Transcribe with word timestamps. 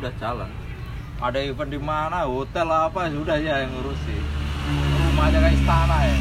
udah 0.00 0.12
jalan 0.16 0.50
ada 1.20 1.38
event 1.38 1.68
di 1.68 1.76
mana 1.78 2.24
hotel 2.24 2.64
apa 2.66 3.06
sudah 3.06 3.36
ya 3.36 3.60
yang 3.60 3.70
ngurusi 3.70 4.16
rumahnya 4.98 5.38
kayak 5.38 5.56
istana 5.56 5.98
ya 6.02 6.16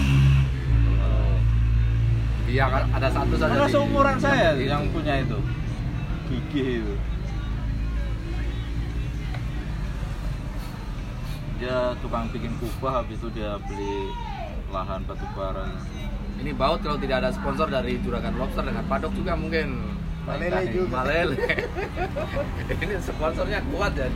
Iya 2.49 2.65
kan 2.65 2.81
ada 2.89 3.13
satu 3.13 3.37
saja. 3.37 3.53
karena 3.53 3.69
di- 3.69 3.73
seumuran 3.77 4.17
saya 4.17 4.57
itu. 4.57 4.65
yang 4.65 4.81
punya 4.89 5.21
itu 5.21 5.37
gigi 6.25 6.81
itu 6.81 6.95
dia 11.59 11.93
tukang 11.99 12.25
bikin 12.29 12.49
kubah 12.57 12.99
habis 12.99 13.15
itu 13.15 13.29
dia 13.31 13.53
beli 13.61 14.09
lahan 14.67 15.05
batu 15.05 15.29
bara 15.31 15.67
Ini 16.39 16.55
baut 16.55 16.79
kalau 16.79 16.95
tidak 16.95 17.19
ada 17.19 17.29
sponsor 17.29 17.67
dari 17.67 17.99
Juragan 17.99 18.33
Lobster 18.33 18.63
dengan 18.63 18.87
Padok 18.87 19.11
juga 19.11 19.35
mungkin 19.35 19.91
Malele 20.23 20.71
juga. 20.71 20.87
Malele. 20.95 21.35
Ini 22.79 22.93
sponsornya 23.03 23.59
kuat 23.67 23.93
ya. 23.99 24.07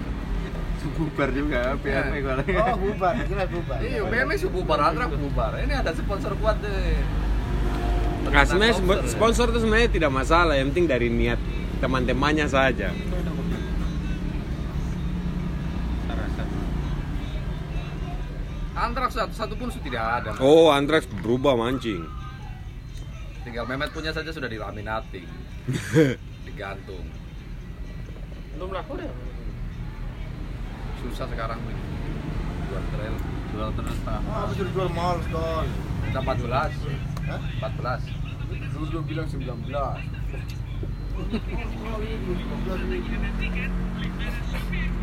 bubar 0.83 1.31
juga 1.31 1.79
PME 1.79 2.19
kalau 2.19 2.43
Oh, 2.43 2.75
bubar, 2.75 3.15
jelas 3.23 3.47
bubar. 3.47 3.79
Iya, 3.79 4.03
BMX 4.03 4.39
bubar, 4.51 4.79
Antrak 4.83 5.15
bubar. 5.15 5.51
Ini 5.63 5.79
ada 5.79 5.95
sponsor 5.95 6.35
kuat 6.39 6.59
deh. 6.59 6.99
Nah, 8.27 8.43
sebenarnya 8.43 8.75
ya. 8.79 9.07
sponsor 9.07 9.51
itu 9.51 9.59
sebenarnya 9.63 9.89
tidak 9.91 10.11
masalah, 10.11 10.55
yang 10.59 10.71
penting 10.71 10.87
dari 10.87 11.07
niat 11.07 11.39
teman-temannya 11.79 12.47
saja. 12.47 12.91
Antraks 18.73 19.15
satu, 19.15 19.31
satu 19.31 19.53
pun 19.55 19.71
sudah 19.71 19.85
tidak 19.87 20.03
ada. 20.03 20.29
Oh, 20.43 20.67
Antrax 20.67 21.07
berubah 21.07 21.55
mancing. 21.55 22.03
Tinggal 23.47 23.63
Mehmet 23.67 23.91
punya 23.95 24.11
saja 24.11 24.31
sudah 24.31 24.51
dilaminating. 24.51 25.27
Digantung. 26.47 27.22
Belum 28.57 28.69
laku 28.73 28.93
deh. 29.01 29.11
Susah 31.01 31.25
sekarang 31.29 31.59
nih. 31.65 31.77
Jual 32.69 32.83
trail. 32.93 33.15
jual 33.53 33.69
terus 33.77 34.01
Oh, 34.01 34.49
aku 34.49 34.53
sudah 34.57 34.71
jual 34.73 34.89
mahal 34.97 35.21
sekali. 35.21 35.69
Kita 36.09 36.19
14. 36.25 36.73
Hah? 37.29 37.41
14. 37.69 38.01
Dulu 38.73 38.85
dia 38.89 39.01
bilang 39.05 39.27
19. 39.29 39.45
itu 41.13 42.33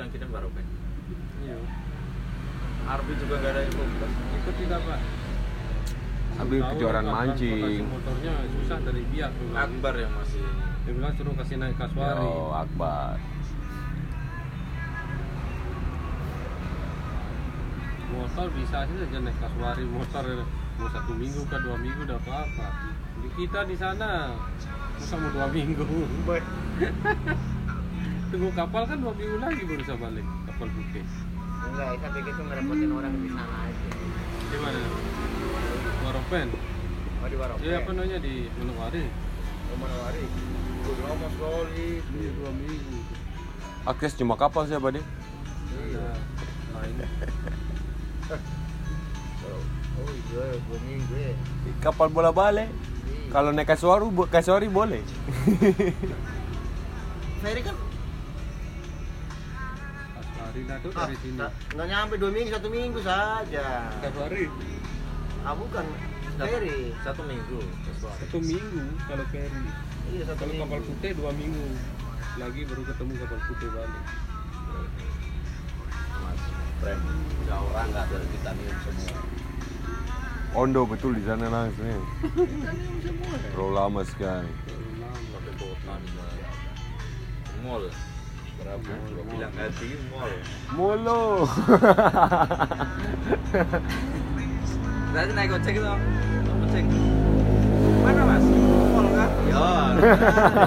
yang 0.00 0.10
kirim 0.10 0.30
baru 0.32 0.48
kan 0.50 0.64
Iya. 1.40 1.56
Arbi 2.84 3.12
juga 3.16 3.34
nggak 3.38 3.52
ada 3.54 3.60
info 3.64 3.82
Ikut 4.40 4.54
tidak 4.60 4.80
pak? 4.82 5.00
Tapi 6.40 6.54
Tahu 6.56 6.68
kejuaraan 6.72 7.04
mancing. 7.06 7.84
motornya 7.84 8.32
susah 8.48 8.78
dari 8.80 9.02
biak. 9.12 9.32
Akbar 9.52 9.94
yang 9.94 10.12
masih 10.16 10.40
Dia 10.88 10.92
bilang 10.96 11.12
suruh 11.12 11.34
kasih 11.36 11.56
naik 11.60 11.76
kaswari. 11.76 12.24
Oh, 12.24 12.48
Akbar. 12.56 13.20
Motor 18.10 18.46
bisa 18.56 18.76
aja 18.88 18.94
saja 18.96 19.18
naik 19.20 19.36
kaswari 19.38 19.84
motor 19.86 20.24
mau 20.80 20.88
satu 20.88 21.12
minggu 21.12 21.44
ke 21.44 21.56
dua 21.60 21.76
minggu 21.76 22.00
udah 22.08 22.16
apa 22.16 22.32
apa. 22.48 22.66
Di 23.20 23.28
kita 23.36 23.68
di 23.68 23.76
sana 23.76 24.32
masa 24.96 25.14
mau 25.20 25.28
dua 25.28 25.46
minggu. 25.52 25.84
Tunggu 28.30 28.54
kapal 28.54 28.86
kan 28.86 29.02
dua 29.02 29.10
minggu 29.18 29.42
lagi 29.42 29.62
baru 29.66 29.82
bisa 29.82 29.94
balik 29.98 30.22
kapal 30.46 30.70
putih. 30.70 31.02
Enggak, 31.60 31.98
tapi 31.98 32.18
gitu 32.22 32.40
ngerepotin 32.46 32.90
orang 32.94 33.12
di 33.18 33.28
sana 33.34 33.56
aja. 33.66 33.88
Di 34.46 34.56
mana? 34.62 34.80
Waropen. 36.06 36.48
Oh, 37.20 37.26
di 37.26 37.36
Waropen. 37.36 37.66
Iya 37.66 37.76
apa 37.82 37.90
namanya 37.90 38.18
di 38.22 38.34
Manowari. 38.54 39.04
Oh, 39.66 39.76
Manowari. 39.82 40.24
Udah 40.86 41.04
lama 41.10 41.26
sekali. 41.34 41.88
Iya 42.06 42.30
dua 42.38 42.50
minggu. 42.54 42.98
Akses 43.82 44.14
cuma 44.14 44.38
kapal 44.38 44.70
siapa 44.70 44.94
deh? 44.94 45.02
Iya. 45.74 46.14
Lain. 46.70 46.96
Oh 50.00 50.06
iya, 50.06 50.44
dua 50.54 50.78
minggu 50.86 51.14
ya. 51.18 51.34
Kapal 51.82 52.06
bola 52.14 52.30
balik. 52.30 52.70
Kalau 53.34 53.50
naik 53.50 53.74
kasuari, 53.74 54.06
kasuari 54.30 54.70
boleh. 54.70 55.02
Ferry 57.42 57.62
kan 57.66 57.74
Dah 60.50 60.78
tuh 60.78 60.90
ah, 60.92 61.06
dari 61.06 61.16
sini. 61.18 61.38
nggak- 61.38 61.86
nyampe 61.86 62.14
dua 62.16 62.30
minggu, 62.30 62.50
satu 62.50 62.68
minggu 62.68 63.00
saja. 63.00 63.66
Kaswari 64.00 64.44
Ah 65.40 65.54
bukan, 65.54 65.84
ferry. 66.36 66.92
satu 67.00 67.22
minggu 67.24 67.58
satu 67.96 68.38
minggu 68.38 68.82
kalau 69.04 69.24
ferry. 69.28 69.64
Iya 70.10 70.22
satu 70.26 70.36
Kalau 70.38 70.52
minggu. 70.52 70.64
kapal 70.66 70.80
putih 70.84 71.10
dua 71.14 71.30
minggu 71.32 71.66
lagi 72.36 72.60
baru 72.64 72.82
ketemu 72.84 73.12
kapal 73.18 73.40
putih 73.46 73.68
balik. 73.70 74.04
mas 76.20 76.40
brand 76.78 77.02
tiga 77.34 77.56
orang 77.58 77.86
nggak 77.90 78.04
dari 78.06 78.26
titanium 78.30 78.76
semua 78.80 79.18
Ondo 80.52 80.82
betul 80.82 81.14
di 81.14 81.22
sana 81.22 81.46
langsung 81.46 81.86
ya. 81.86 82.00
Terlalu 83.50 83.70
lama 83.70 84.02
sekali. 84.02 84.50
pakai 85.30 85.52
botan 85.56 86.00
mall 87.60 87.84
berapa 88.60 88.92
gua 89.08 89.24
bilang 89.32 89.52
hati 89.56 89.88
mall 90.12 90.28
Mulu. 90.76 91.48
Tadi 95.10 95.32
naik 95.34 95.50
ojek 95.58 95.74
itu, 95.80 95.88
ojek. 95.90 96.84
Mana 98.04 98.22
mas? 98.28 98.44
Mall 98.44 99.08
kan? 99.16 99.30
Ya. 99.48 99.68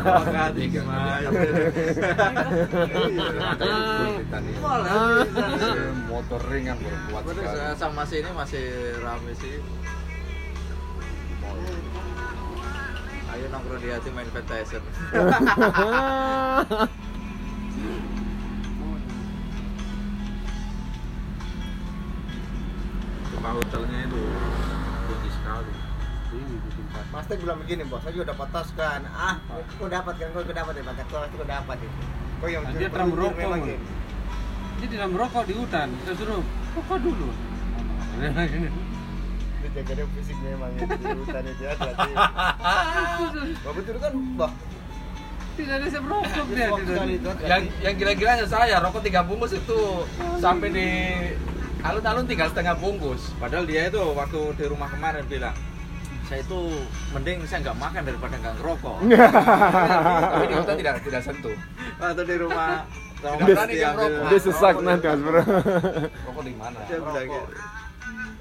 Mall 0.03 0.25
kan? 0.35 0.51
Gimana? 0.57 1.29
Mall 4.59 4.81
kan? 4.83 5.27
Motor 6.09 6.41
ringan 6.49 6.77
berkuat 6.81 7.23
sekali. 7.29 7.45
saya 7.47 7.71
sama 7.77 8.03
sini 8.09 8.29
masih 8.33 8.65
rame 9.05 9.33
sih. 9.37 9.61
Ayo 13.33 13.49
nongkrong 13.49 13.81
di 13.81 13.89
hati 13.89 14.13
main 14.13 14.29
Fantasy. 14.29 14.77
Mas 27.13 27.25
Tek 27.29 27.37
bilang 27.41 27.57
begini 27.61 27.85
bos, 27.85 28.01
saya 28.01 28.13
juga 28.13 28.33
dapat 28.33 28.47
tas 28.49 28.69
kan. 28.73 29.01
Ah, 29.13 29.37
kok 29.49 29.89
dapat 29.89 30.13
kan? 30.17 30.27
Kok 30.33 30.49
dapat 30.49 30.73
ya? 30.77 30.83
Pakai 30.85 31.05
tas 31.09 31.29
kok 31.29 31.45
dapat 31.45 31.77
itu. 31.81 32.01
Kok 32.41 32.47
yang 32.49 32.63
Ah, 32.65 32.73
dia 32.73 32.89
terang 32.89 33.09
merokok, 33.13 33.57
ya? 33.61 33.77
Dia 34.81 34.87
tidak 34.89 35.07
merokok 35.13 35.43
di 35.45 35.53
hutan. 35.53 35.87
Kita 36.01 36.11
suruh 36.17 36.41
rokok 36.73 36.97
dulu. 37.01 37.29
Dia 39.63 39.69
jaga 39.79 39.91
dia 39.95 40.05
fisik 40.11 40.37
memang 40.43 40.69
ya, 40.75 40.83
di 40.85 41.17
hutan 41.23 41.43
itu 41.47 41.63
ya. 41.63 41.71
berarti. 41.79 42.11
Wah 43.63 43.73
betul 43.73 43.95
kan, 43.95 44.13
bah. 44.35 44.51
tidak 45.53 45.73
ada 45.79 45.85
yang 45.87 46.03
merokok 46.03 46.45
dia. 46.51 46.67
Tidak. 46.67 47.35
Yang 47.45 47.61
yang 47.79 47.93
gila-gilanya 47.95 48.45
saya 48.49 48.75
rokok 48.81 49.01
tiga 49.05 49.21
bungkus 49.23 49.53
itu 49.55 49.79
sampai 50.41 50.67
di 50.73 50.87
alun-alun 51.83 52.25
tinggal 52.27 52.49
setengah 52.51 52.75
bungkus. 52.75 53.31
Padahal 53.37 53.63
dia 53.69 53.87
itu 53.87 54.01
waktu 54.01 54.39
di 54.57 54.65
rumah 54.67 54.89
kemarin 54.91 55.23
bilang, 55.31 55.55
saya 56.33 56.41
itu 56.41 56.61
mending 57.13 57.45
saya 57.45 57.59
nggak 57.61 57.77
makan 57.77 58.01
daripada 58.09 58.35
nggak 58.41 58.55
ngerokok. 58.57 58.97
Tapi 60.33 60.45
di 60.49 60.55
hutan 60.57 60.75
tidak 60.81 60.93
tidak 61.05 61.21
sentuh. 61.21 61.57
Atau 62.01 62.23
di 62.25 62.35
rumah 62.41 62.89
sama 63.21 63.45
Dia- 63.45 64.41
sesak 64.41 64.75
nanti 64.81 65.05
mas 65.05 65.21
bro. 65.21 65.41
Rokok 66.25 66.41
di 66.41 66.53
mana? 66.57 66.77
Rokok. 66.89 67.45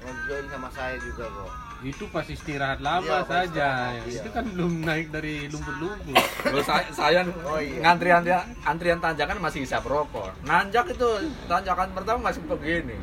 Ngobrol 0.01 0.43
sama 0.49 0.69
saya 0.73 0.97
juga 0.97 1.25
kok. 1.29 1.51
Itu 1.85 2.09
pas 2.09 2.25
istirahat 2.25 2.81
lama 2.81 3.05
Iya, 3.05 3.29
saja. 3.29 3.69
istirahat, 3.93 4.09
iya. 4.09 4.21
Itu 4.25 4.29
kan 4.33 4.43
belum 4.49 4.73
naik 4.81 5.07
dari 5.13 5.33
lumpur-lumpur. 5.53 6.15
Loh, 6.49 6.63
saya, 6.65 6.89
saya 6.89 7.21
Oh, 7.45 7.61
iya. 7.61 7.77
ngantrian 7.77 8.23
antrian 8.65 8.97
tanjakan 8.97 9.37
masih 9.37 9.61
bisa 9.61 9.77
rokok. 9.85 10.33
Nanjak 10.41 10.89
itu 10.89 11.07
tanjakan 11.45 11.93
pertama 11.93 12.33
masih 12.33 12.41
begini. 12.49 12.97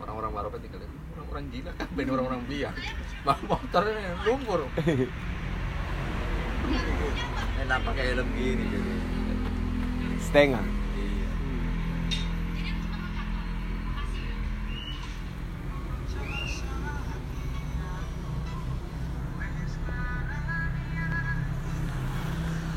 orang-orang 0.00 0.32
tinggal 0.58 0.80
lihat 0.80 0.92
orang-orang 1.16 1.44
gila 1.52 1.70
kan 1.76 1.86
orang-orang 2.08 2.40
biang 2.48 2.76
bang 3.26 3.42
motornya 3.50 4.14
lumpur. 4.22 4.60
Enak 7.66 7.78
pakai 7.82 8.04
helm 8.14 8.28
gini 8.38 8.64
jadi. 8.70 8.92
Setengah. 10.22 10.62
iya. 10.62 11.26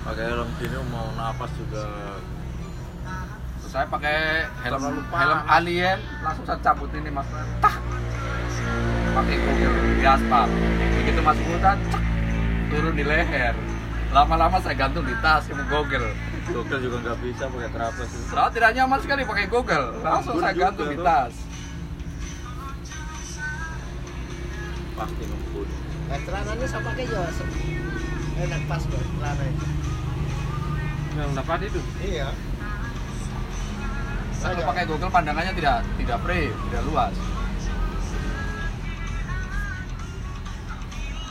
Pakai 0.01 0.25
helm 0.33 0.49
gini 0.57 0.75
mau 0.89 1.13
napas 1.13 1.53
juga. 1.61 1.85
Saya 3.69 3.85
pakai 3.85 4.49
helm 4.65 4.81
helm 5.13 5.39
alien 5.45 6.01
langsung 6.25 6.41
saya 6.49 6.57
cabut 6.65 6.89
ini 6.97 7.13
mas. 7.13 7.29
Tak 7.61 7.77
pakai 9.11 9.35
gogel 9.37 9.71
di 9.93 10.05
aspal 10.05 10.47
begitu 10.99 11.19
masuk 11.19 11.45
hutan 11.47 11.77
cak, 11.89 12.03
turun 12.69 12.93
di 12.93 13.03
leher. 13.03 13.55
Lama-lama 14.09 14.57
saya 14.57 14.73
gantung 14.75 15.05
di 15.05 15.13
tas 15.19 15.45
ini 15.47 15.61
gogel. 15.65 16.01
Google 16.49 16.81
juga 16.81 16.97
nggak 16.99 17.17
bisa 17.21 17.45
pakai 17.45 17.69
trapes 17.69 18.09
itu. 18.09 18.25
Soalnya 18.25 18.51
tidak 18.51 18.71
nyaman 18.73 18.99
sekali 18.99 19.21
pakai 19.21 19.45
gogel. 19.45 19.83
Langsung 20.01 20.35
saya 20.37 20.49
juga 20.49 20.65
gantung 20.65 20.89
di 20.89 20.97
tas. 20.97 21.33
Pasti 24.95 25.23
ngebut 25.23 25.67
Eh, 26.09 26.19
celananya 26.25 26.65
saya 26.65 26.81
pakai 26.81 27.05
se- 27.05 27.53
enak 28.39 28.61
pas 28.65 28.81
kok 28.81 28.97
celana 28.97 29.43
itu. 29.45 29.65
Yang 31.13 31.31
dapat 31.37 31.59
itu. 31.63 31.79
Iya. 32.01 32.29
kalau 34.39 34.63
pakai 34.65 34.83
gogel 34.87 35.11
pandangannya 35.11 35.51
tidak 35.51 35.83
tidak 35.95 36.17
free 36.23 36.47
tidak 36.47 36.83
luas 36.87 37.11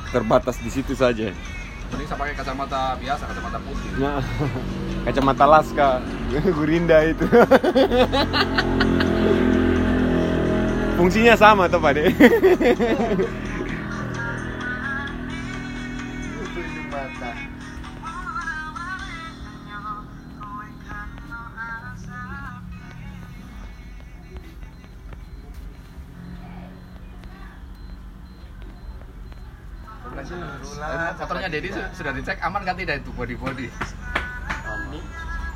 Terbatas 0.08 0.56
di 0.60 0.70
situ 0.72 0.96
saja. 0.96 1.28
mending 1.88 2.04
saya 2.04 2.20
pakai 2.20 2.36
kacamata 2.36 3.00
biasa 3.00 3.24
kacamata 3.24 3.58
putih 3.64 3.88
Nah, 3.96 4.20
kacamata 5.08 5.44
Laska, 5.48 6.04
Gurinda 6.56 7.00
itu. 7.00 7.24
Fungsinya 11.00 11.32
sama 11.38 11.64
tuh 11.70 11.80
Pak 11.80 11.92
De. 11.96 12.10
Mata. 16.92 17.57
Motornya 31.18 31.48
Dedi 31.48 31.68
su- 31.72 31.90
sudah 31.96 32.12
dicek 32.12 32.38
aman 32.44 32.62
kan 32.62 32.76
tidak 32.76 33.00
itu 33.02 33.10
body 33.12 33.34
body 33.34 33.66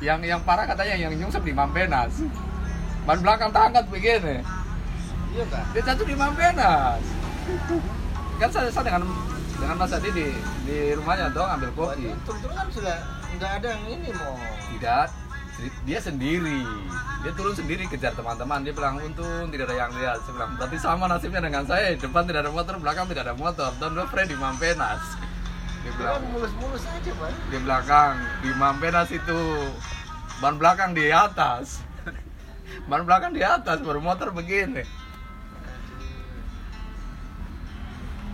yang 0.03 0.19
yang 0.19 0.41
parah 0.43 0.67
katanya 0.67 0.99
yang 0.99 1.15
nyungsep 1.15 1.39
di 1.47 1.55
Mampenas. 1.55 2.11
Ban 3.07 3.19
belakang 3.23 3.55
terangkat 3.55 3.87
begini. 3.87 4.43
Iya 5.33 5.43
kak. 5.47 5.63
dia 5.71 5.81
jatuh 5.87 6.05
di 6.05 6.15
Mampenas. 6.15 7.01
Kan 8.37 8.49
saya, 8.51 8.67
saya 8.67 8.83
dengan 8.91 9.07
dengan 9.55 9.75
Mas 9.79 9.95
Adi 9.95 10.09
di 10.11 10.27
di 10.67 10.77
rumahnya 10.91 11.31
dong 11.31 11.47
ambil 11.47 11.71
kopi. 11.71 12.11
Tentu 12.27 12.47
kan 12.51 12.67
sudah 12.67 12.95
nggak 13.39 13.51
ada 13.63 13.67
yang 13.71 13.83
ini 13.87 14.09
mau. 14.11 14.35
tidak 14.75 15.07
dia 15.85 15.99
sendiri. 16.01 16.65
Dia 17.23 17.31
turun 17.37 17.55
sendiri 17.55 17.87
kejar 17.87 18.13
teman-teman. 18.17 18.65
Dia 18.65 18.73
bilang 18.75 18.99
untung 18.99 19.53
tidak 19.53 19.71
ada 19.71 19.87
yang 19.87 19.91
lihat. 19.95 20.17
Saya 20.25 20.33
bilang 20.35 20.51
berarti 20.59 20.77
sama 20.81 21.05
nasibnya 21.07 21.41
dengan 21.45 21.63
saya. 21.63 21.93
Depan 21.95 22.25
tidak 22.25 22.47
ada 22.47 22.51
motor 22.51 22.75
belakang 22.81 23.05
tidak 23.07 23.31
ada 23.31 23.35
motor. 23.37 23.69
Don't 23.77 23.95
go 23.95 24.03
friend 24.09 24.27
di 24.31 24.37
Mampenas 24.37 25.01
dia 25.83 25.91
bilang 25.99 26.23
mulus-mulus 26.31 26.83
aja 26.87 27.11
pak. 27.11 27.31
di 27.51 27.57
belakang 27.59 28.15
di 28.39 28.51
Mampenas 28.55 29.09
itu 29.11 29.39
ban 30.39 30.55
belakang 30.55 30.95
di 30.95 31.11
atas. 31.11 31.83
Ban 32.89 33.03
belakang 33.05 33.35
di 33.35 33.43
atas 33.43 33.83
baru 33.83 33.99
motor 34.01 34.33
begini 34.33 34.81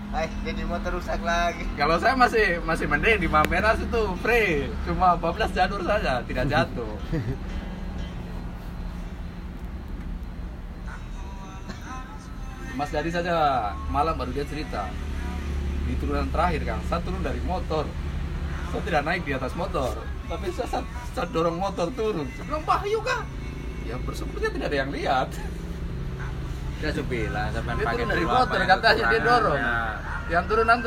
Eh, 0.09 0.25
jadi 0.41 0.65
motor 0.65 0.97
rusak 0.97 1.21
lagi. 1.21 1.69
kalau 1.77 2.01
saya 2.01 2.17
masih 2.17 2.57
masih 2.65 2.89
mending 2.89 3.21
di 3.21 3.29
Mampenas 3.29 3.77
itu 3.77 4.01
free. 4.25 4.65
Cuma 4.89 5.13
14 5.21 5.53
jalur 5.53 5.85
saja 5.85 6.25
tidak 6.25 6.49
jatuh. 6.49 6.97
Mas 12.73 12.89
Dari 12.89 13.11
saja 13.13 13.33
malam 13.93 14.17
baru 14.17 14.33
dia 14.33 14.49
cerita. 14.49 14.89
Di 15.85 15.93
turunan 16.01 16.25
terakhir 16.33 16.65
kang 16.65 16.81
saya 16.89 17.05
turun 17.05 17.21
dari 17.21 17.37
motor. 17.45 17.85
Saya 18.73 18.81
tidak 18.81 19.05
naik 19.05 19.21
di 19.29 19.37
atas 19.37 19.53
motor 19.53 19.93
tapi 20.29 20.45
saya, 20.53 20.67
saya, 20.69 20.83
saya 21.17 21.25
dorong 21.33 21.57
motor 21.57 21.89
turun. 21.97 22.29
Saya 22.37 22.45
bilang 22.45 22.63
kang. 23.01 23.25
Ya 23.89 23.97
bersyukurnya 24.05 24.53
tidak 24.53 24.67
ada 24.69 24.77
yang 24.85 24.93
lihat 24.93 25.29
dia 26.79 26.89
sudah 26.95 27.07
bilang 27.11 27.47
sampai 27.51 27.73
pakai 27.75 27.91
turun 27.91 28.07
dari 28.07 28.25
motor 28.25 28.59
katanya 28.63 29.03
dia 29.11 29.19
dorong. 29.19 29.61
yang 30.29 30.43
turunan 30.47 30.79